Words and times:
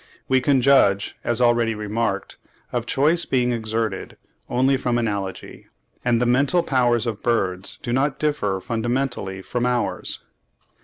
We 0.27 0.41
can 0.41 0.63
judge, 0.63 1.15
as 1.23 1.39
already 1.41 1.75
remarked, 1.75 2.37
of 2.71 2.87
choice 2.87 3.23
being 3.25 3.51
exerted, 3.51 4.17
only 4.49 4.75
from 4.75 4.97
analogy; 4.97 5.67
and 6.03 6.19
the 6.19 6.25
mental 6.25 6.63
powers 6.63 7.05
of 7.05 7.21
birds 7.21 7.77
do 7.83 7.93
not 7.93 8.17
differ 8.17 8.59
fundamentally 8.61 9.43
from 9.43 9.63
ours. 9.67 10.17